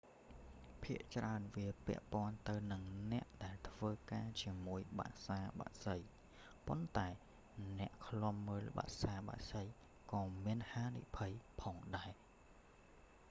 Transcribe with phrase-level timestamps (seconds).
[0.83, 5.95] ភាគច្រើនវាពាក់ព័ន្ធទៅនិងអ្នកដែលធ្វើការជាមួយបក្សាបក្សី
[6.67, 7.09] ប៉ុន្តែ
[7.79, 9.63] អ្នកឃ្លាំមើលបក្សាបក្សី
[10.11, 12.11] ក៏មានហានិភ័យផងដែរ